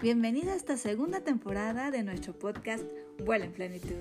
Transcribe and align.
Bienvenida 0.00 0.52
a 0.52 0.54
esta 0.54 0.76
segunda 0.76 1.22
temporada 1.22 1.90
de 1.90 2.04
nuestro 2.04 2.32
podcast 2.32 2.84
Vuela 3.24 3.46
en 3.46 3.52
Plenitud. 3.52 3.96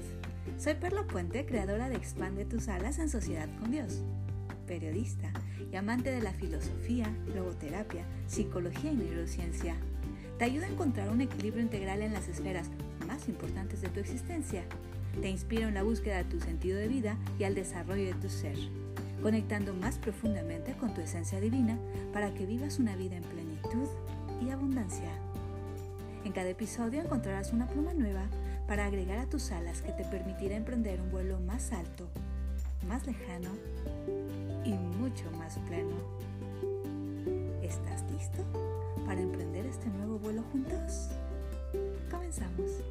Soy 0.60 0.76
Perla 0.76 1.08
Puente, 1.08 1.44
creadora 1.48 1.90
de 1.90 1.96
Expande 1.96 2.46
tus 2.46 2.68
alas 2.68 3.00
en 3.00 3.10
sociedad 3.10 3.50
con 3.60 3.72
Dios, 3.72 4.04
periodista 4.68 5.34
y 5.72 5.76
amante 5.76 6.12
de 6.12 6.22
la 6.22 6.34
filosofía, 6.34 7.12
logoterapia, 7.34 8.06
psicología 8.28 8.92
y 8.92 8.96
neurociencia. 8.96 9.76
Te 10.38 10.46
ayuda 10.46 10.68
a 10.68 10.70
encontrar 10.70 11.10
un 11.10 11.22
equilibrio 11.22 11.64
integral 11.64 12.04
en 12.04 12.14
las 12.14 12.28
esferas 12.28 12.70
más 13.08 13.28
importantes 13.28 13.82
de 13.82 13.90
tu 13.90 14.00
existencia. 14.00 14.66
Te 15.20 15.32
inspiro 15.32 15.68
en 15.68 15.74
la 15.74 15.82
búsqueda 15.82 16.18
de 16.18 16.26
tu 16.26 16.40
sentido 16.40 16.78
de 16.78 16.90
vida 16.90 17.18
y 17.40 17.44
al 17.44 17.56
desarrollo 17.56 18.06
de 18.06 18.22
tu 18.22 18.30
ser, 18.30 18.56
conectando 19.24 19.74
más 19.74 19.98
profundamente 19.98 20.74
con 20.74 20.94
tu 20.94 21.02
esencia 21.02 21.42
divina 21.42 21.80
para 22.14 22.36
que 22.36 22.46
vivas 22.46 22.78
una 22.78 22.96
vida 22.96 23.16
en 23.16 23.24
plenitud 23.24 23.88
y 24.46 24.52
abundancia. 24.52 25.10
En 26.26 26.32
cada 26.34 26.50
episodio 26.50 27.02
encontrarás 27.02 27.54
una 27.54 27.68
pluma 27.68 27.94
nueva 27.94 28.24
para 28.68 28.86
agregar 28.86 29.20
a 29.20 29.30
tus 29.30 29.52
alas 29.52 29.82
que 29.82 29.92
te 29.94 30.04
permitirá 30.04 30.56
emprender 30.56 31.00
un 31.02 31.12
vuelo 31.12 31.40
más 31.40 31.72
alto, 31.72 32.08
más 32.88 33.06
lejano 33.08 33.50
y 34.66 34.74
mucho 34.74 35.30
más 35.38 35.58
pleno. 35.68 35.96
¿Estás 37.62 38.04
listo 38.12 38.44
para 39.06 39.22
emprender 39.22 39.66
este 39.66 39.88
nuevo 39.88 40.20
vuelo 40.20 40.44
juntos? 40.52 41.10
Comenzamos. 42.12 42.84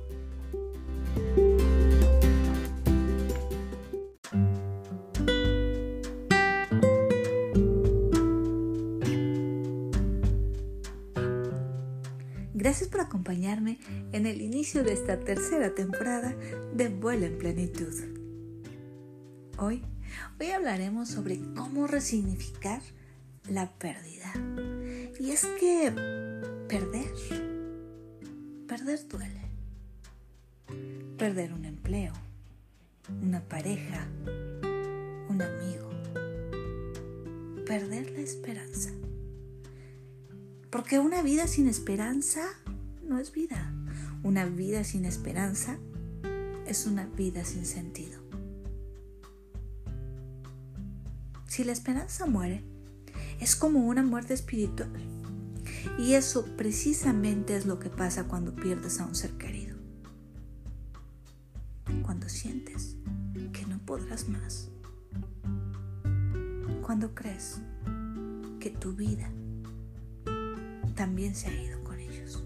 Gracias 12.56 12.88
por 12.88 13.02
acompañarme 13.02 13.78
en 14.12 14.24
el 14.24 14.40
inicio 14.40 14.82
de 14.82 14.94
esta 14.94 15.20
tercera 15.20 15.74
temporada 15.74 16.34
de 16.72 16.88
Vuelo 16.88 17.26
en 17.26 17.36
Plenitud. 17.36 17.92
Hoy, 19.58 19.82
hoy 20.40 20.50
hablaremos 20.52 21.10
sobre 21.10 21.38
cómo 21.54 21.86
resignificar 21.86 22.80
la 23.46 23.70
pérdida. 23.74 24.32
Y 25.20 25.32
es 25.32 25.44
que 25.60 25.92
perder, 26.66 27.12
perder 28.66 29.06
duele. 29.06 29.42
Perder 31.18 31.52
un 31.52 31.66
empleo, 31.66 32.14
una 33.22 33.42
pareja, 33.42 34.08
un 35.28 35.42
amigo. 35.42 35.90
Perder 37.66 38.12
la 38.12 38.20
esperanza. 38.20 38.92
Porque 40.70 40.98
una 40.98 41.22
vida 41.22 41.46
sin 41.46 41.68
esperanza 41.68 42.42
no 43.02 43.18
es 43.18 43.32
vida. 43.32 43.72
Una 44.22 44.44
vida 44.44 44.84
sin 44.84 45.04
esperanza 45.04 45.78
es 46.66 46.86
una 46.86 47.06
vida 47.06 47.44
sin 47.44 47.64
sentido. 47.64 48.20
Si 51.46 51.64
la 51.64 51.72
esperanza 51.72 52.26
muere, 52.26 52.62
es 53.40 53.56
como 53.56 53.86
una 53.86 54.02
muerte 54.02 54.34
espiritual. 54.34 54.90
Y 55.98 56.14
eso 56.14 56.44
precisamente 56.56 57.56
es 57.56 57.66
lo 57.66 57.78
que 57.78 57.88
pasa 57.88 58.24
cuando 58.24 58.54
pierdes 58.54 59.00
a 59.00 59.06
un 59.06 59.14
ser 59.14 59.32
querido. 59.32 59.76
Cuando 62.02 62.28
sientes 62.28 62.96
que 63.52 63.64
no 63.66 63.78
podrás 63.78 64.28
más. 64.28 64.68
Cuando 66.82 67.14
crees 67.14 67.60
que 68.60 68.70
tu 68.70 68.92
vida 68.92 69.30
también 70.96 71.36
se 71.36 71.48
ha 71.48 71.62
ido 71.62 71.84
con 71.84 72.00
ellos. 72.00 72.42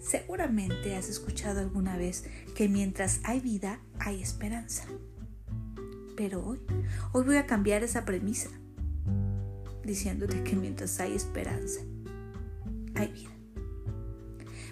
Seguramente 0.00 0.96
has 0.96 1.08
escuchado 1.08 1.60
alguna 1.60 1.96
vez 1.96 2.24
que 2.54 2.68
mientras 2.68 3.20
hay 3.24 3.40
vida 3.40 3.80
hay 3.98 4.22
esperanza. 4.22 4.84
Pero 6.16 6.44
hoy, 6.44 6.60
hoy 7.12 7.24
voy 7.24 7.36
a 7.36 7.46
cambiar 7.46 7.84
esa 7.84 8.04
premisa, 8.04 8.50
diciéndote 9.84 10.42
que 10.42 10.56
mientras 10.56 10.98
hay 11.00 11.14
esperanza, 11.14 11.80
hay 12.94 13.12
vida. 13.12 13.30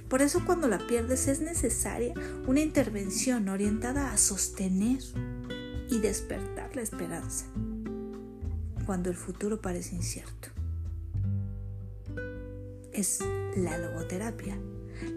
Por 0.08 0.22
eso 0.22 0.44
cuando 0.44 0.68
la 0.68 0.78
pierdes 0.86 1.28
es 1.28 1.40
necesaria 1.40 2.14
una 2.46 2.60
intervención 2.60 3.48
orientada 3.48 4.12
a 4.12 4.18
sostener 4.18 5.00
y 5.90 5.98
despertar 5.98 6.74
la 6.74 6.82
esperanza 6.82 7.46
cuando 8.86 9.10
el 9.10 9.16
futuro 9.16 9.60
parece 9.60 9.96
incierto 9.96 10.55
es 12.96 13.20
la 13.56 13.76
logoterapia 13.76 14.58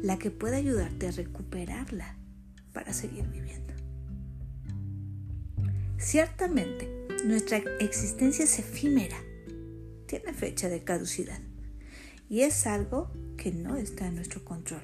la 0.02 0.20
que 0.20 0.32
puede 0.32 0.58
ayudarte 0.58 1.08
a 1.08 1.12
recuperarla 1.12 2.18
para 2.74 2.92
seguir 2.92 3.26
viviendo. 3.28 3.74
Ciertamente, 5.98 7.08
nuestra 7.26 7.58
existencia 7.80 8.44
es 8.44 8.60
efímera, 8.60 9.18
tiene 10.06 10.34
fecha 10.34 10.68
de 10.68 10.84
caducidad 10.84 11.40
y 12.30 12.42
es 12.42 12.68
algo 12.68 13.12
que 13.38 13.52
no 13.52 13.78
está 13.78 14.08
en 14.08 14.16
nuestro 14.16 14.44
control. 14.44 14.82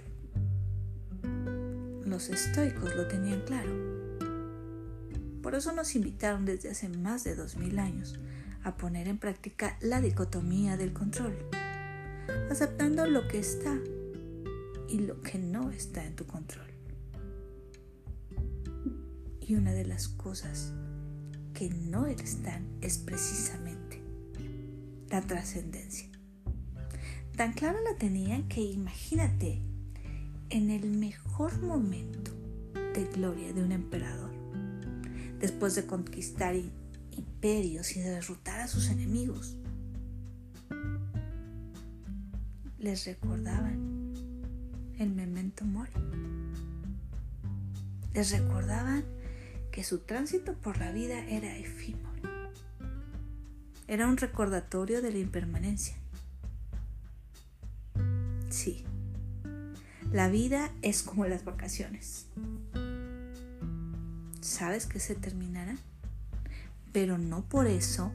Los 2.06 2.30
estoicos 2.30 2.96
lo 2.96 3.08
tenían 3.08 3.42
claro. 3.42 3.72
Por 5.42 5.56
eso 5.56 5.74
nos 5.74 5.96
invitaron 5.96 6.46
desde 6.46 6.72
hace 6.72 6.88
más 6.88 7.24
de 7.24 7.36
2000 7.36 7.80
años 7.80 8.20
a 8.64 8.78
poner 8.78 9.08
en 9.08 9.18
práctica 9.18 9.78
la 9.82 10.02
dicotomía 10.02 10.78
del 10.78 10.94
control 10.94 11.36
aceptando 12.50 13.06
lo 13.08 13.28
que 13.28 13.40
está 13.40 13.78
y 14.90 15.00
lo 15.00 15.22
que 15.22 15.38
no 15.38 15.72
está 15.72 16.06
en 16.06 16.16
tu 16.16 16.26
control. 16.26 16.68
Y 19.42 19.56
una 19.56 19.74
de 19.74 19.86
las 19.86 20.08
cosas 20.08 20.74
que 21.54 21.70
no 21.70 22.06
están 22.06 22.68
es 22.82 22.98
precisamente 22.98 24.02
la 25.10 25.22
trascendencia. 25.22 26.10
Tan 27.36 27.54
clara 27.54 27.80
la 27.82 27.98
tenían 27.98 28.48
que 28.48 28.62
imagínate 28.62 29.62
en 30.50 30.70
el 30.70 30.90
mejor 30.92 31.62
momento 31.62 32.32
de 32.94 33.06
gloria 33.14 33.52
de 33.54 33.64
un 33.64 33.72
emperador, 33.72 34.32
después 35.40 35.76
de 35.76 35.86
conquistar 35.86 36.56
imperios 37.12 37.96
y 37.96 38.00
derrotar 38.00 38.62
a 38.62 38.68
sus 38.68 38.90
enemigos, 38.90 39.58
les 42.86 43.04
recordaban 43.08 44.14
el 45.00 45.10
memento 45.10 45.66
mori. 45.66 45.92
Les 48.14 48.30
recordaban 48.30 49.04
que 49.72 49.84
su 49.84 49.98
tránsito 50.02 50.54
por 50.54 50.78
la 50.78 50.92
vida 50.92 51.18
era 51.26 51.58
efímero. 51.58 52.30
Era 53.88 54.08
un 54.08 54.18
recordatorio 54.18 55.02
de 55.02 55.12
la 55.12 55.18
impermanencia. 55.18 55.96
Sí, 58.52 58.86
la 60.12 60.30
vida 60.30 60.72
es 60.84 61.02
como 61.02 61.26
las 61.26 61.44
vacaciones. 61.44 62.28
Sabes 64.42 64.86
que 64.86 65.00
se 65.00 65.16
terminarán, 65.16 65.80
pero 66.94 67.18
no 67.18 67.42
por 67.42 67.66
eso 67.66 68.12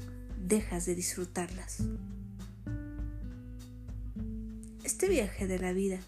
dejas 0.47 0.87
de 0.87 0.95
disfrutarlas. 0.95 1.83
Este 4.91 5.09
viaje 5.09 5.47
de 5.47 5.61
la 5.61 5.73
vida, 5.73 6.01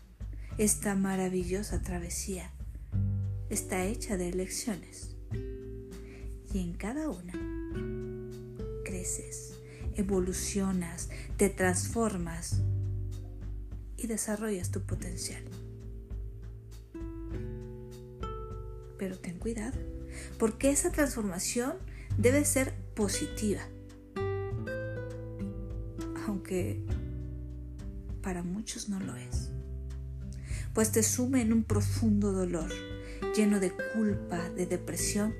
esta 0.58 0.96
maravillosa 0.96 1.82
travesía, 1.82 2.50
está 3.48 3.84
hecha 3.84 4.16
de 4.16 4.28
elecciones. 4.28 5.14
Y 6.52 6.58
en 6.58 6.72
cada 6.72 7.08
una 7.08 7.32
creces, 8.84 9.60
evolucionas, 9.94 11.10
te 11.36 11.48
transformas 11.48 12.60
y 13.96 14.08
desarrollas 14.08 14.72
tu 14.72 14.80
potencial. 14.82 15.44
Pero 18.98 19.16
ten 19.16 19.38
cuidado, 19.38 19.78
porque 20.40 20.70
esa 20.70 20.90
transformación 20.90 21.74
debe 22.18 22.44
ser 22.44 22.74
positiva. 22.96 23.60
Aunque 26.26 26.84
para 28.22 28.42
muchos 28.42 28.88
no 28.88 29.00
lo 29.00 29.16
es, 29.16 29.50
pues 30.72 30.92
te 30.92 31.02
sume 31.02 31.42
en 31.42 31.52
un 31.52 31.64
profundo 31.64 32.32
dolor, 32.32 32.70
lleno 33.36 33.60
de 33.60 33.72
culpa, 33.94 34.48
de 34.50 34.66
depresión 34.66 35.34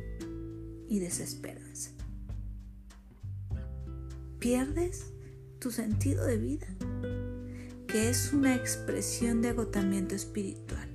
y 0.89 0.99
desesperanza. 0.99 1.91
Pierdes 4.39 5.07
tu 5.59 5.71
sentido 5.71 6.27
de 6.27 6.37
vida, 6.37 6.67
que 7.87 8.11
es 8.11 8.33
una 8.33 8.55
expresión 8.55 9.41
de 9.41 9.51
agotamiento 9.51 10.15
espiritual. 10.15 10.89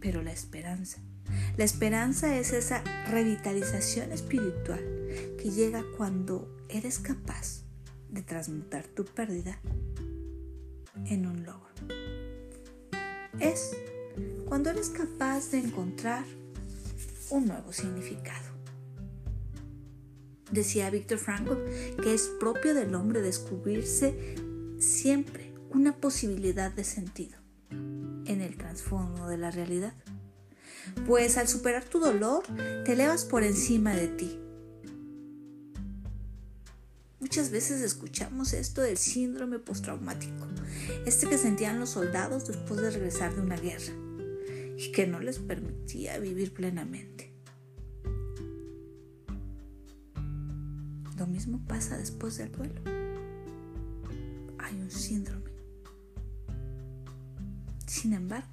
Pero 0.00 0.22
la 0.22 0.32
esperanza, 0.32 0.98
la 1.56 1.64
esperanza 1.64 2.36
es 2.36 2.52
esa 2.52 2.82
revitalización 3.10 4.12
espiritual 4.12 4.80
que 5.38 5.50
llega 5.50 5.84
cuando 5.96 6.56
eres 6.68 6.98
capaz 6.98 7.67
de 8.10 8.22
transmutar 8.22 8.86
tu 8.86 9.04
pérdida 9.04 9.60
en 11.06 11.26
un 11.26 11.44
logro. 11.44 11.68
Es 13.38 13.76
cuando 14.46 14.70
eres 14.70 14.90
capaz 14.90 15.50
de 15.50 15.58
encontrar 15.58 16.24
un 17.30 17.46
nuevo 17.46 17.72
significado. 17.72 18.48
Decía 20.50 20.90
Víctor 20.90 21.18
Frankl 21.18 21.56
que 22.02 22.14
es 22.14 22.30
propio 22.40 22.74
del 22.74 22.94
hombre 22.94 23.20
descubrirse 23.20 24.36
siempre 24.78 25.52
una 25.70 25.96
posibilidad 25.96 26.72
de 26.72 26.84
sentido 26.84 27.38
en 27.70 28.40
el 28.40 28.56
trasfondo 28.56 29.26
de 29.26 29.36
la 29.36 29.50
realidad. 29.50 29.94
Pues 31.06 31.36
al 31.36 31.48
superar 31.48 31.84
tu 31.84 31.98
dolor, 31.98 32.42
te 32.84 32.92
elevas 32.92 33.24
por 33.24 33.42
encima 33.42 33.94
de 33.94 34.08
ti. 34.08 34.40
Muchas 37.20 37.50
veces 37.50 37.80
escuchamos 37.82 38.52
esto 38.52 38.80
del 38.80 38.96
síndrome 38.96 39.58
postraumático, 39.58 40.46
este 41.04 41.28
que 41.28 41.36
sentían 41.36 41.80
los 41.80 41.90
soldados 41.90 42.46
después 42.46 42.80
de 42.80 42.90
regresar 42.90 43.34
de 43.34 43.40
una 43.40 43.56
guerra 43.56 43.92
y 44.76 44.92
que 44.92 45.08
no 45.08 45.18
les 45.18 45.40
permitía 45.40 46.18
vivir 46.18 46.54
plenamente. 46.54 47.32
Lo 51.18 51.26
mismo 51.26 51.60
pasa 51.66 51.98
después 51.98 52.36
del 52.36 52.52
duelo. 52.52 52.80
Hay 54.58 54.80
un 54.80 54.90
síndrome. 54.90 55.50
Sin 57.88 58.12
embargo, 58.12 58.46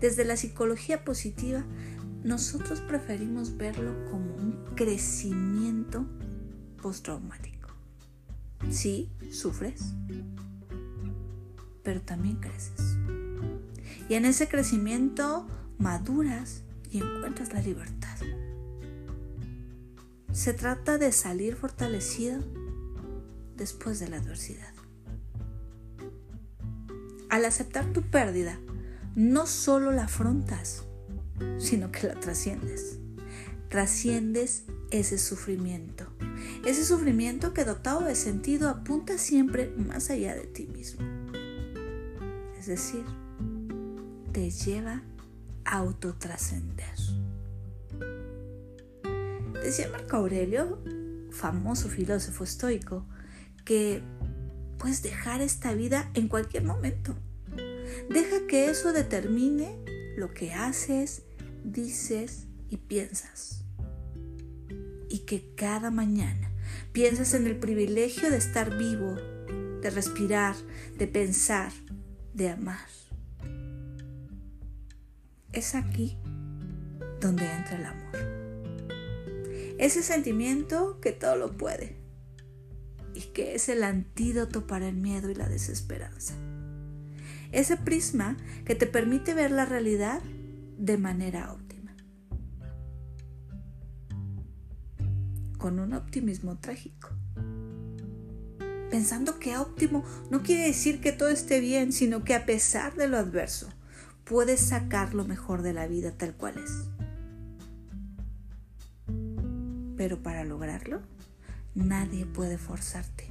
desde 0.00 0.24
la 0.24 0.36
psicología 0.36 1.04
positiva, 1.04 1.64
nosotros 2.24 2.80
preferimos 2.80 3.56
verlo 3.56 3.94
como 4.10 4.34
un 4.34 4.64
crecimiento 4.74 6.04
postraumático. 6.82 7.68
Sí, 8.70 9.10
sufres, 9.32 9.94
pero 11.82 12.00
también 12.02 12.36
creces. 12.36 12.96
Y 14.08 14.14
en 14.14 14.24
ese 14.24 14.48
crecimiento 14.48 15.46
maduras 15.78 16.62
y 16.90 16.98
encuentras 16.98 17.52
la 17.52 17.60
libertad. 17.60 18.16
Se 20.32 20.52
trata 20.54 20.98
de 20.98 21.12
salir 21.12 21.56
fortalecido 21.56 22.40
después 23.56 23.98
de 23.98 24.08
la 24.08 24.18
adversidad. 24.18 24.72
Al 27.28 27.44
aceptar 27.44 27.92
tu 27.92 28.02
pérdida, 28.02 28.58
no 29.14 29.46
solo 29.46 29.92
la 29.92 30.04
afrontas, 30.04 30.84
sino 31.58 31.90
que 31.90 32.08
la 32.08 32.14
trasciendes. 32.14 32.98
Trasciendes 33.68 34.64
ese 34.90 35.18
sufrimiento. 35.18 36.09
Ese 36.64 36.84
sufrimiento 36.84 37.54
que 37.54 37.64
dotado 37.64 38.04
de 38.04 38.14
sentido 38.14 38.68
apunta 38.68 39.16
siempre 39.16 39.72
más 39.76 40.10
allá 40.10 40.34
de 40.34 40.46
ti 40.46 40.66
mismo. 40.66 41.06
Es 42.58 42.66
decir, 42.66 43.04
te 44.32 44.50
lleva 44.50 45.02
a 45.64 45.78
autotrascender. 45.78 46.94
Decía 49.54 49.88
Marco 49.90 50.16
Aurelio, 50.16 50.78
famoso 51.30 51.88
filósofo 51.88 52.44
estoico, 52.44 53.06
que 53.64 54.02
puedes 54.78 55.02
dejar 55.02 55.40
esta 55.40 55.72
vida 55.72 56.10
en 56.12 56.28
cualquier 56.28 56.64
momento. 56.64 57.14
Deja 58.10 58.46
que 58.46 58.68
eso 58.68 58.92
determine 58.92 59.78
lo 60.16 60.34
que 60.34 60.52
haces, 60.52 61.22
dices 61.64 62.46
y 62.68 62.76
piensas. 62.76 63.64
Y 65.08 65.20
que 65.20 65.54
cada 65.54 65.90
mañana 65.90 66.49
pienses 66.92 67.34
en 67.34 67.46
el 67.46 67.56
privilegio 67.56 68.30
de 68.30 68.36
estar 68.36 68.76
vivo, 68.76 69.14
de 69.80 69.90
respirar, 69.90 70.56
de 70.96 71.06
pensar, 71.06 71.72
de 72.34 72.50
amar. 72.50 72.86
Es 75.52 75.74
aquí 75.74 76.16
donde 77.20 77.44
entra 77.44 77.78
el 77.78 77.84
amor. 77.84 78.40
Ese 79.78 80.02
sentimiento 80.02 81.00
que 81.00 81.12
todo 81.12 81.36
lo 81.36 81.56
puede 81.56 81.96
y 83.14 83.22
que 83.32 83.54
es 83.54 83.68
el 83.68 83.82
antídoto 83.82 84.66
para 84.66 84.88
el 84.88 84.96
miedo 84.96 85.30
y 85.30 85.34
la 85.34 85.48
desesperanza. 85.48 86.34
Ese 87.52 87.76
prisma 87.76 88.36
que 88.64 88.74
te 88.74 88.86
permite 88.86 89.34
ver 89.34 89.50
la 89.50 89.64
realidad 89.64 90.22
de 90.78 90.98
manera 90.98 91.52
óptima. 91.52 91.59
Con 95.60 95.78
un 95.78 95.92
optimismo 95.92 96.56
trágico. 96.56 97.10
Pensando 98.90 99.38
que 99.38 99.58
óptimo 99.58 100.04
no 100.30 100.42
quiere 100.42 100.64
decir 100.64 101.02
que 101.02 101.12
todo 101.12 101.28
esté 101.28 101.60
bien, 101.60 101.92
sino 101.92 102.24
que 102.24 102.34
a 102.34 102.46
pesar 102.46 102.94
de 102.94 103.08
lo 103.08 103.18
adverso, 103.18 103.68
puedes 104.24 104.60
sacar 104.60 105.12
lo 105.12 105.26
mejor 105.26 105.60
de 105.60 105.74
la 105.74 105.86
vida 105.86 106.12
tal 106.12 106.34
cual 106.34 106.54
es. 106.56 106.88
Pero 109.98 110.22
para 110.22 110.44
lograrlo, 110.44 111.02
nadie 111.74 112.24
puede 112.24 112.56
forzarte. 112.56 113.28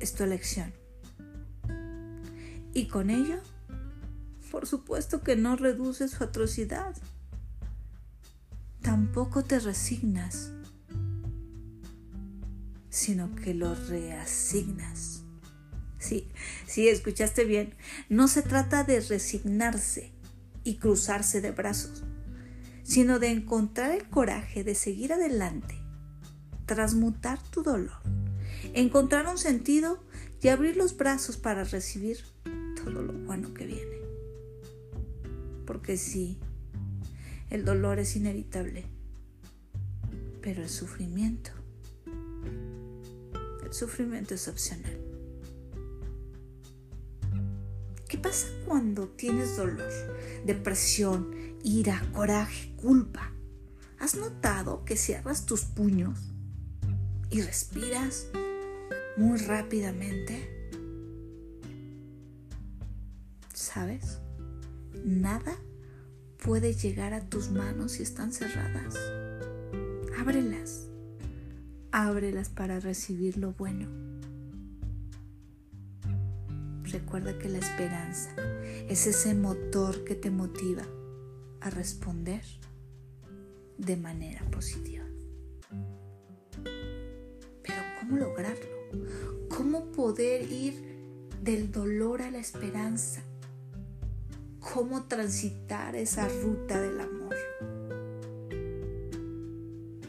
Es 0.00 0.14
tu 0.14 0.24
elección. 0.24 0.72
Y 2.72 2.88
con 2.88 3.10
ello, 3.10 3.36
por 4.50 4.66
supuesto 4.66 5.20
que 5.20 5.36
no 5.36 5.56
reduces 5.56 6.12
su 6.12 6.24
atrocidad. 6.24 6.96
Tampoco 8.80 9.44
te 9.44 9.60
resignas, 9.60 10.53
sino 12.94 13.34
que 13.34 13.54
lo 13.54 13.74
reasignas. 13.74 15.24
Sí, 15.98 16.28
sí, 16.64 16.88
escuchaste 16.88 17.44
bien. 17.44 17.74
No 18.08 18.28
se 18.28 18.42
trata 18.42 18.84
de 18.84 19.00
resignarse 19.00 20.12
y 20.62 20.76
cruzarse 20.76 21.40
de 21.40 21.50
brazos, 21.50 22.04
sino 22.84 23.18
de 23.18 23.30
encontrar 23.30 23.90
el 23.90 24.08
coraje 24.08 24.62
de 24.62 24.76
seguir 24.76 25.12
adelante, 25.12 25.74
transmutar 26.66 27.42
tu 27.50 27.64
dolor, 27.64 27.98
encontrar 28.74 29.26
un 29.26 29.38
sentido 29.38 30.04
y 30.40 30.48
abrir 30.48 30.76
los 30.76 30.96
brazos 30.96 31.36
para 31.36 31.64
recibir 31.64 32.18
todo 32.76 33.02
lo 33.02 33.12
bueno 33.12 33.52
que 33.54 33.66
viene. 33.66 33.98
Porque 35.66 35.96
sí, 35.96 36.38
el 37.50 37.64
dolor 37.64 37.98
es 37.98 38.14
inevitable, 38.14 38.84
pero 40.40 40.62
el 40.62 40.68
sufrimiento, 40.68 41.50
sufrimiento 43.74 44.34
es 44.34 44.48
opcional. 44.48 44.98
¿Qué 48.08 48.18
pasa 48.18 48.46
cuando 48.66 49.08
tienes 49.08 49.56
dolor, 49.56 49.90
depresión, 50.46 51.34
ira, 51.64 52.00
coraje, 52.12 52.72
culpa? 52.76 53.32
¿Has 53.98 54.14
notado 54.14 54.84
que 54.84 54.96
cierras 54.96 55.46
tus 55.46 55.62
puños 55.62 56.32
y 57.30 57.42
respiras 57.42 58.28
muy 59.16 59.38
rápidamente? 59.38 60.50
¿Sabes? 63.52 64.18
Nada 65.04 65.56
puede 66.44 66.74
llegar 66.74 67.14
a 67.14 67.28
tus 67.28 67.50
manos 67.50 67.92
si 67.92 68.02
están 68.04 68.32
cerradas. 68.32 68.94
Ábrelas. 70.18 70.83
Ábrelas 71.96 72.48
para 72.48 72.80
recibir 72.80 73.38
lo 73.38 73.52
bueno 73.52 73.86
recuerda 76.90 77.38
que 77.38 77.48
la 77.48 77.58
esperanza 77.58 78.34
es 78.88 79.06
ese 79.06 79.32
motor 79.36 80.02
que 80.02 80.16
te 80.16 80.32
motiva 80.32 80.82
a 81.60 81.70
responder 81.70 82.42
de 83.78 83.96
manera 83.96 84.42
positiva. 84.50 85.04
Pero 87.62 87.82
¿cómo 88.00 88.16
lograrlo? 88.16 89.48
¿Cómo 89.48 89.92
poder 89.92 90.50
ir 90.50 91.28
del 91.44 91.70
dolor 91.70 92.22
a 92.22 92.30
la 92.32 92.38
esperanza? 92.38 93.22
¿Cómo 94.58 95.04
transitar 95.04 95.94
esa 95.94 96.26
ruta 96.28 96.80
del 96.80 97.00
amor? 97.00 97.36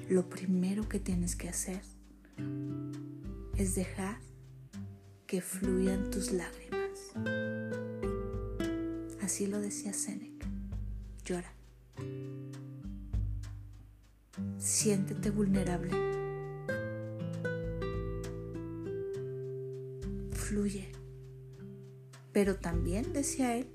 Lo 0.10 0.30
primero 0.30 0.88
que 0.88 1.00
tienes 1.00 1.36
que 1.36 1.50
hacer 1.50 1.82
es 3.58 3.74
dejar 3.74 4.20
que 5.26 5.42
fluyan 5.42 6.12
tus 6.12 6.32
lágrimas. 6.32 7.12
Así 9.24 9.48
lo 9.48 9.60
decía 9.60 9.94
Seneca. 9.94 10.48
Llora. 11.26 11.52
Siéntete 14.60 15.32
vulnerable. 15.32 15.90
Fluye. 20.34 20.92
Pero 22.32 22.58
también, 22.58 23.12
decía 23.12 23.58
él, 23.58 23.68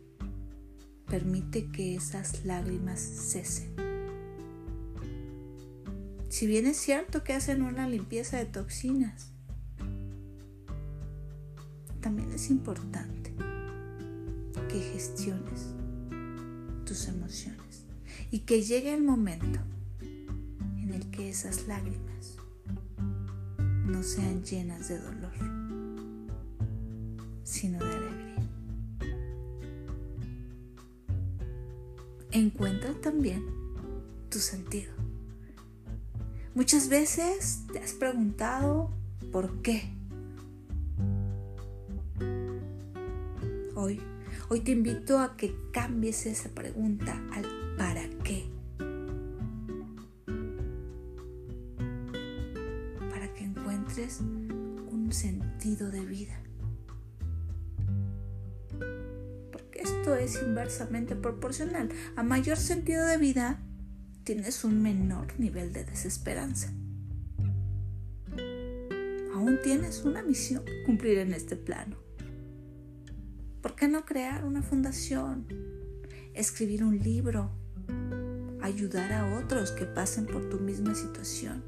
permite 1.07 1.73
que 1.73 1.97
esas 1.97 2.45
lágrimas 2.45 3.01
cesen. 3.01 3.90
Si 6.41 6.47
bien 6.47 6.65
es 6.65 6.79
cierto 6.79 7.23
que 7.23 7.35
hacen 7.35 7.61
una 7.61 7.87
limpieza 7.87 8.39
de 8.39 8.47
toxinas, 8.47 9.31
también 12.01 12.33
es 12.33 12.49
importante 12.49 13.35
que 14.71 14.81
gestiones 14.81 15.75
tus 16.87 17.09
emociones 17.09 17.85
y 18.31 18.39
que 18.39 18.63
llegue 18.63 18.95
el 18.95 19.03
momento 19.03 19.61
en 20.01 20.95
el 20.95 21.11
que 21.11 21.29
esas 21.29 21.69
lágrimas 21.69 22.39
no 23.85 24.03
sean 24.03 24.43
llenas 24.43 24.89
de 24.89 24.99
dolor, 24.99 25.35
sino 27.45 27.79
de 27.81 27.85
alegría. 27.85 28.49
Encuentra 32.31 32.95
también 32.95 33.45
tu 34.31 34.39
sentido. 34.39 35.00
Muchas 36.61 36.91
veces 36.91 37.63
te 37.73 37.79
has 37.79 37.95
preguntado 37.95 38.91
por 39.33 39.63
qué. 39.63 39.95
Hoy, 43.75 43.99
hoy 44.51 44.61
te 44.61 44.73
invito 44.73 45.21
a 45.21 45.39
que 45.39 45.57
cambies 45.73 46.27
esa 46.27 46.51
pregunta 46.51 47.19
al 47.33 47.47
para 47.79 48.07
qué. 48.25 48.45
Para 53.11 53.33
que 53.33 53.45
encuentres 53.45 54.21
un 54.21 55.09
sentido 55.13 55.91
de 55.91 56.05
vida. 56.05 56.43
esto 59.73 60.15
es 60.15 60.43
inversamente 60.43 61.17
proporcional. 61.17 61.89
A 62.17 62.23
mayor 62.23 62.59
sentido 62.59 63.07
de 63.07 63.17
vida, 63.17 63.63
tienes 64.33 64.63
un 64.63 64.81
menor 64.81 65.27
nivel 65.41 65.73
de 65.73 65.83
desesperanza. 65.83 66.73
Aún 69.35 69.59
tienes 69.61 70.05
una 70.05 70.23
misión 70.23 70.65
que 70.65 70.85
cumplir 70.85 71.19
en 71.19 71.35
este 71.35 71.57
plano. 71.57 71.97
¿Por 73.61 73.75
qué 73.75 73.89
no 73.89 74.05
crear 74.05 74.45
una 74.45 74.63
fundación? 74.63 75.49
Escribir 76.33 76.85
un 76.85 77.01
libro. 77.01 77.51
Ayudar 78.63 79.13
a 79.13 79.37
otros 79.37 79.73
que 79.73 79.85
pasen 79.85 80.27
por 80.27 80.49
tu 80.49 80.61
misma 80.61 80.95
situación. 80.95 81.65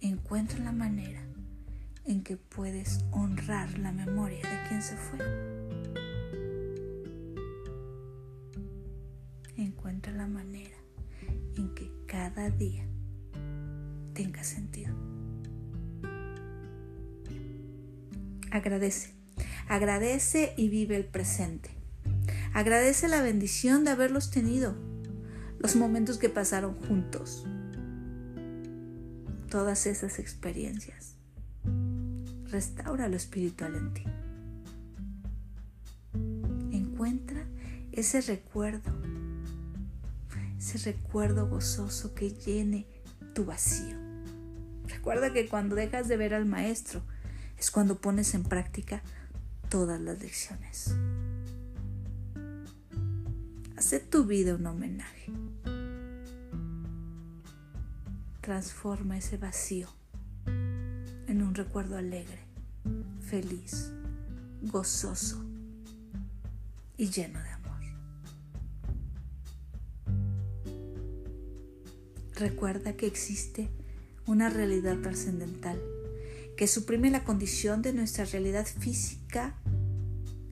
Encuentra 0.00 0.58
la 0.60 0.72
manera 0.72 1.20
en 2.06 2.22
que 2.22 2.38
puedes 2.38 3.00
honrar 3.10 3.78
la 3.78 3.92
memoria 3.92 4.40
de 4.40 4.68
quien 4.70 4.80
se 4.80 4.96
fue. 4.96 5.65
La 10.16 10.26
manera 10.26 10.76
en 11.56 11.74
que 11.74 11.90
cada 12.06 12.50
día 12.50 12.86
tenga 14.14 14.42
sentido. 14.42 14.94
Agradece, 18.50 19.12
agradece 19.68 20.54
y 20.56 20.68
vive 20.68 20.96
el 20.96 21.04
presente. 21.04 21.70
Agradece 22.54 23.08
la 23.08 23.20
bendición 23.20 23.84
de 23.84 23.90
haberlos 23.90 24.30
tenido, 24.30 24.74
los 25.58 25.76
momentos 25.76 26.16
que 26.16 26.30
pasaron 26.30 26.74
juntos, 26.74 27.44
todas 29.50 29.86
esas 29.86 30.18
experiencias. 30.18 31.16
Restaura 32.46 33.08
lo 33.08 33.16
espiritual 33.16 33.74
en 33.74 33.92
ti. 33.92 34.04
Encuentra 36.72 37.44
ese 37.92 38.22
recuerdo 38.22 39.05
ese 40.74 40.92
recuerdo 40.92 41.46
gozoso 41.46 42.12
que 42.12 42.30
llene 42.30 42.86
tu 43.34 43.44
vacío. 43.44 43.96
Recuerda 44.88 45.32
que 45.32 45.48
cuando 45.48 45.76
dejas 45.76 46.08
de 46.08 46.16
ver 46.16 46.34
al 46.34 46.44
maestro 46.44 47.02
es 47.56 47.70
cuando 47.70 48.00
pones 48.00 48.34
en 48.34 48.42
práctica 48.42 49.00
todas 49.68 50.00
las 50.00 50.20
lecciones. 50.20 50.96
Hace 53.76 54.00
tu 54.00 54.24
vida 54.24 54.56
un 54.56 54.66
homenaje. 54.66 55.32
Transforma 58.40 59.18
ese 59.18 59.36
vacío 59.36 59.88
en 60.46 61.42
un 61.42 61.54
recuerdo 61.54 61.96
alegre, 61.96 62.40
feliz, 63.20 63.92
gozoso 64.62 65.44
y 66.96 67.10
lleno 67.10 67.40
de 67.40 67.48
amor. 67.50 67.55
Recuerda 72.36 72.92
que 72.98 73.06
existe 73.06 73.70
una 74.26 74.50
realidad 74.50 74.98
trascendental 74.98 75.80
que 76.54 76.66
suprime 76.66 77.10
la 77.10 77.24
condición 77.24 77.80
de 77.80 77.94
nuestra 77.94 78.26
realidad 78.26 78.66
física 78.66 79.56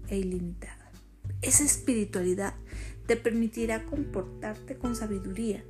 e 0.09 0.17
ilimitada. 0.17 0.91
Esa 1.43 1.63
espiritualidad 1.63 2.55
te 3.07 3.17
permitirá 3.17 3.85
comportarte 3.85 4.79
con 4.79 4.97
sabiduría 4.97 5.63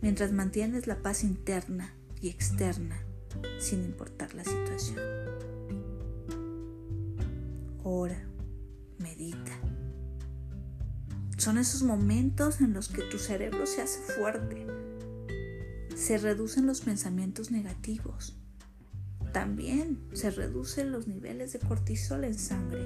mientras 0.00 0.32
mantienes 0.32 0.86
la 0.86 1.02
paz 1.02 1.22
interna 1.22 1.92
y 2.22 2.30
externa 2.30 2.98
sin 3.58 3.84
importar 3.84 4.32
la 4.32 4.44
situación. 4.44 5.00
Ora, 7.82 8.24
medita. 8.96 9.52
Son 11.36 11.58
esos 11.58 11.82
momentos 11.82 12.62
en 12.62 12.72
los 12.72 12.88
que 12.88 13.02
tu 13.02 13.18
cerebro 13.18 13.66
se 13.66 13.82
hace 13.82 14.00
fuerte 14.00 14.66
se 15.96 16.18
reducen 16.18 16.66
los 16.66 16.80
pensamientos 16.80 17.50
negativos. 17.50 18.36
También 19.32 19.98
se 20.12 20.30
reducen 20.30 20.92
los 20.92 21.06
niveles 21.06 21.52
de 21.52 21.58
cortisol 21.58 22.24
en 22.24 22.38
sangre. 22.38 22.84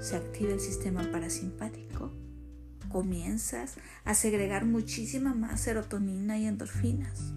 Se 0.00 0.16
activa 0.16 0.52
el 0.52 0.60
sistema 0.60 1.10
parasimpático. 1.10 2.12
Comienzas 2.90 3.76
a 4.04 4.14
segregar 4.14 4.66
muchísima 4.66 5.34
más 5.34 5.62
serotonina 5.62 6.38
y 6.38 6.46
endorfinas. 6.46 7.32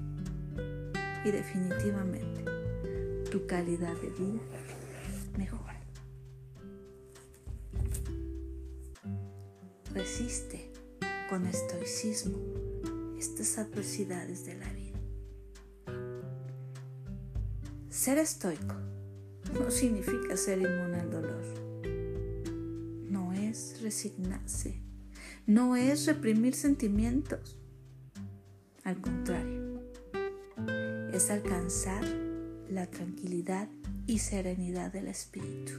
Y 1.24 1.32
definitivamente 1.32 2.46
tu 3.32 3.48
calidad 3.48 3.96
de 3.96 4.10
vida 4.10 4.42
mejora. 5.38 5.80
Resiste 9.94 10.72
con 11.30 11.46
estoicismo 11.46 12.67
estas 13.18 13.58
adversidades 13.58 14.46
de 14.46 14.56
la 14.56 14.72
vida. 14.74 15.00
Ser 17.90 18.20
estoico 18.20 18.76
no 19.54 19.72
significa 19.72 20.38
ser 20.38 20.60
inmune 20.60 21.00
al 21.00 21.10
dolor. 21.10 21.44
No 23.10 23.34
es 23.34 23.82
resignarse. 23.82 24.82
No 25.46 25.76
es 25.76 26.06
reprimir 26.06 26.54
sentimientos. 26.54 27.58
Al 28.84 29.02
contrario, 29.02 29.82
es 31.12 31.30
alcanzar 31.32 32.04
la 32.70 32.86
tranquilidad 32.88 33.70
y 34.06 34.20
serenidad 34.20 34.92
del 34.92 35.08
espíritu. 35.08 35.74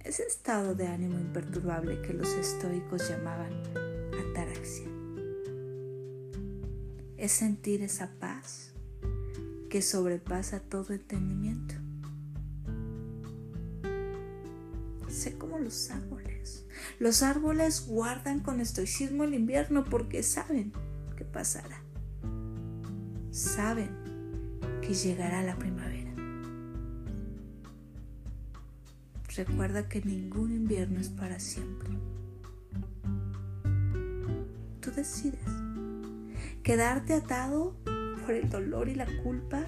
Ese 0.00 0.22
estado 0.22 0.74
de 0.74 0.86
ánimo 0.86 1.18
imperturbable 1.18 2.00
que 2.00 2.14
los 2.14 2.28
estoicos 2.28 3.08
llamaban 3.08 3.50
es 7.26 7.32
sentir 7.32 7.82
esa 7.82 8.08
paz 8.20 8.72
que 9.68 9.82
sobrepasa 9.82 10.60
todo 10.60 10.92
entendimiento. 10.92 11.74
Sé 15.08 15.36
como 15.36 15.58
los 15.58 15.90
árboles. 15.90 16.66
Los 17.00 17.24
árboles 17.24 17.84
guardan 17.88 18.38
con 18.38 18.60
estoicismo 18.60 19.24
el 19.24 19.34
invierno 19.34 19.82
porque 19.82 20.22
saben 20.22 20.72
que 21.16 21.24
pasará. 21.24 21.82
Saben 23.32 23.90
que 24.80 24.94
llegará 24.94 25.42
la 25.42 25.56
primavera. 25.56 26.14
Recuerda 29.34 29.88
que 29.88 30.00
ningún 30.00 30.52
invierno 30.52 31.00
es 31.00 31.08
para 31.08 31.40
siempre. 31.40 31.90
Tú 34.80 34.92
decides 34.92 35.65
quedarte 36.66 37.14
atado 37.14 37.76
por 38.24 38.34
el 38.34 38.50
dolor 38.50 38.88
y 38.88 38.96
la 38.96 39.06
culpa 39.22 39.64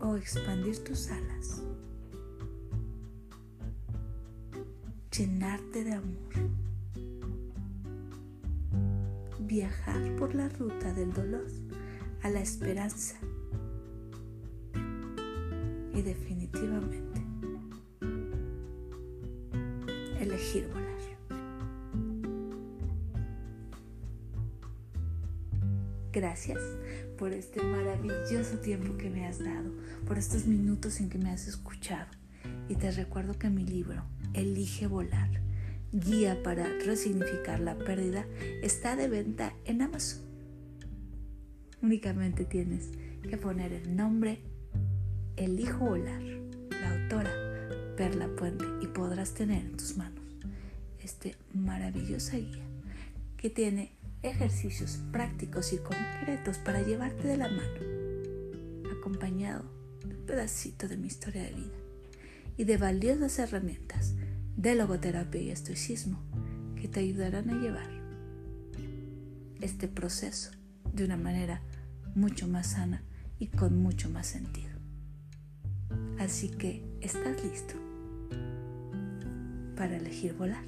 o 0.00 0.16
expandir 0.16 0.82
tus 0.82 1.08
alas, 1.08 1.62
llenarte 5.16 5.84
de 5.84 5.92
amor, 5.92 6.32
viajar 9.38 10.16
por 10.16 10.34
la 10.34 10.48
ruta 10.48 10.92
del 10.92 11.12
dolor 11.12 11.46
a 12.24 12.28
la 12.28 12.40
esperanza. 12.40 13.14
Y 15.94 16.02
definitivamente 16.02 17.22
elegir 20.18 20.68
volar. 20.72 20.93
Gracias 26.14 26.60
por 27.18 27.32
este 27.32 27.60
maravilloso 27.60 28.58
tiempo 28.58 28.96
que 28.96 29.10
me 29.10 29.26
has 29.26 29.40
dado, 29.40 29.72
por 30.06 30.16
estos 30.16 30.46
minutos 30.46 31.00
en 31.00 31.10
que 31.10 31.18
me 31.18 31.30
has 31.30 31.48
escuchado. 31.48 32.06
Y 32.68 32.76
te 32.76 32.92
recuerdo 32.92 33.36
que 33.36 33.50
mi 33.50 33.64
libro, 33.64 34.04
Elige 34.32 34.86
volar, 34.86 35.28
guía 35.90 36.40
para 36.44 36.68
resignificar 36.86 37.58
la 37.58 37.76
pérdida, 37.76 38.26
está 38.62 38.94
de 38.94 39.08
venta 39.08 39.54
en 39.64 39.82
Amazon. 39.82 40.22
Únicamente 41.82 42.44
tienes 42.44 42.90
que 43.28 43.36
poner 43.36 43.72
el 43.72 43.96
nombre 43.96 44.38
Elijo 45.36 45.84
volar, 45.84 46.22
la 46.70 46.92
autora 46.92 47.32
Perla 47.96 48.28
Puente, 48.36 48.64
y 48.80 48.86
podrás 48.86 49.34
tener 49.34 49.64
en 49.64 49.76
tus 49.76 49.96
manos 49.96 50.22
este 51.02 51.34
maravillosa 51.52 52.36
guía 52.36 52.62
que 53.36 53.50
tiene 53.50 53.93
ejercicios 54.24 54.98
prácticos 55.12 55.72
y 55.72 55.78
concretos 55.78 56.58
para 56.58 56.82
llevarte 56.82 57.28
de 57.28 57.36
la 57.36 57.48
mano, 57.48 58.90
acompañado 58.98 59.64
de 60.06 60.16
un 60.16 60.26
pedacito 60.26 60.88
de 60.88 60.96
mi 60.96 61.08
historia 61.08 61.42
de 61.42 61.52
vida 61.52 61.76
y 62.56 62.64
de 62.64 62.76
valiosas 62.78 63.38
herramientas 63.38 64.14
de 64.56 64.74
logoterapia 64.74 65.40
y 65.40 65.50
estoicismo 65.50 66.22
que 66.80 66.88
te 66.88 67.00
ayudarán 67.00 67.50
a 67.50 67.60
llevar 67.60 67.90
este 69.60 69.88
proceso 69.88 70.50
de 70.92 71.04
una 71.04 71.16
manera 71.16 71.62
mucho 72.14 72.48
más 72.48 72.68
sana 72.68 73.02
y 73.38 73.48
con 73.48 73.76
mucho 73.76 74.08
más 74.08 74.26
sentido. 74.26 74.72
Así 76.18 76.48
que, 76.48 76.84
¿estás 77.00 77.42
listo 77.44 77.74
para 79.76 79.96
elegir 79.96 80.34
volar? 80.34 80.64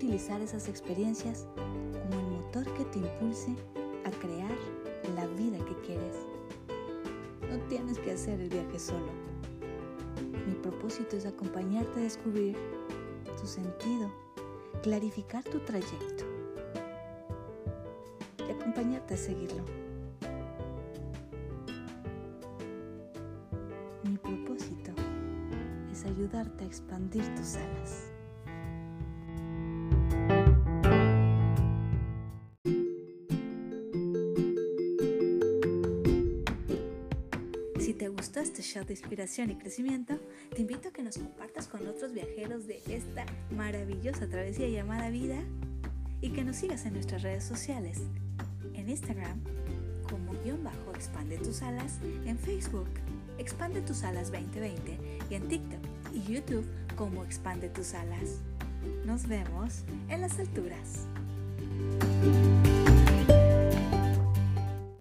Utilizar 0.00 0.40
esas 0.40 0.66
experiencias 0.66 1.46
como 1.54 2.20
el 2.20 2.26
motor 2.30 2.64
que 2.72 2.86
te 2.86 3.00
impulse 3.00 3.54
a 4.06 4.10
crear 4.10 4.50
la 5.14 5.26
vida 5.26 5.58
que 5.58 5.76
quieres. 5.86 6.16
No 7.50 7.58
tienes 7.68 7.98
que 7.98 8.12
hacer 8.12 8.40
el 8.40 8.48
viaje 8.48 8.78
solo. 8.78 9.12
Mi 10.46 10.54
propósito 10.54 11.18
es 11.18 11.26
acompañarte 11.26 12.00
a 12.00 12.02
descubrir 12.04 12.56
tu 13.38 13.46
sentido, 13.46 14.10
clarificar 14.82 15.44
tu 15.44 15.58
trayecto 15.60 16.24
y 18.38 18.50
acompañarte 18.50 19.12
a 19.12 19.18
seguirlo. 19.18 19.64
Mi 24.04 24.16
propósito 24.16 24.92
es 25.92 26.06
ayudarte 26.06 26.64
a 26.64 26.66
expandir 26.66 27.34
tus 27.34 27.56
alas. 27.56 28.10
Te 38.00 38.08
gustó 38.08 38.40
este 38.40 38.62
show 38.62 38.82
de 38.82 38.94
inspiración 38.94 39.50
y 39.50 39.56
crecimiento, 39.56 40.18
te 40.54 40.62
invito 40.62 40.88
a 40.88 40.90
que 40.90 41.02
nos 41.02 41.18
compartas 41.18 41.68
con 41.68 41.86
otros 41.86 42.14
viajeros 42.14 42.66
de 42.66 42.80
esta 42.86 43.26
maravillosa 43.54 44.26
travesía 44.26 44.70
llamada 44.70 45.10
vida 45.10 45.36
y 46.22 46.30
que 46.30 46.42
nos 46.42 46.56
sigas 46.56 46.86
en 46.86 46.94
nuestras 46.94 47.20
redes 47.20 47.44
sociales, 47.44 47.98
en 48.72 48.88
Instagram 48.88 49.38
como 50.08 50.32
guion 50.42 50.64
bajo 50.64 50.94
expande 50.94 51.36
tus 51.36 51.60
alas, 51.60 51.98
en 52.24 52.38
Facebook 52.38 52.88
expande 53.36 53.82
tus 53.82 54.02
alas 54.02 54.32
2020 54.32 54.96
y 55.28 55.34
en 55.34 55.48
TikTok 55.48 55.80
y 56.14 56.22
YouTube 56.22 56.64
como 56.96 57.22
expande 57.22 57.68
tus 57.68 57.92
alas. 57.92 58.38
Nos 59.04 59.28
vemos 59.28 59.82
en 60.08 60.22
las 60.22 60.38
alturas. 60.38 61.06